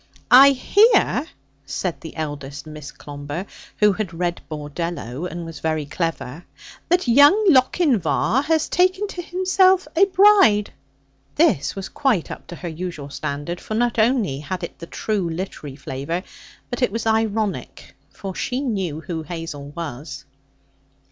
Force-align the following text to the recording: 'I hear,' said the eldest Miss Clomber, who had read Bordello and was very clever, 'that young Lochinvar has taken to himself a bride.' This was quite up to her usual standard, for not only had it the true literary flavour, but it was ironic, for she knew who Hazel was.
'I 0.31 0.49
hear,' 0.53 1.25
said 1.63 2.01
the 2.01 2.15
eldest 2.15 2.65
Miss 2.65 2.91
Clomber, 2.91 3.45
who 3.77 3.93
had 3.93 4.15
read 4.15 4.41
Bordello 4.49 5.27
and 5.29 5.45
was 5.45 5.59
very 5.59 5.85
clever, 5.85 6.43
'that 6.89 7.07
young 7.07 7.39
Lochinvar 7.49 8.41
has 8.45 8.67
taken 8.67 9.07
to 9.09 9.21
himself 9.21 9.87
a 9.95 10.05
bride.' 10.05 10.71
This 11.35 11.75
was 11.75 11.87
quite 11.87 12.31
up 12.31 12.47
to 12.47 12.55
her 12.55 12.67
usual 12.67 13.11
standard, 13.11 13.61
for 13.61 13.75
not 13.75 13.99
only 13.99 14.39
had 14.39 14.63
it 14.63 14.79
the 14.79 14.87
true 14.87 15.29
literary 15.29 15.75
flavour, 15.75 16.23
but 16.71 16.81
it 16.81 16.91
was 16.91 17.05
ironic, 17.05 17.93
for 18.09 18.33
she 18.33 18.59
knew 18.59 19.01
who 19.01 19.21
Hazel 19.21 19.69
was. 19.69 20.25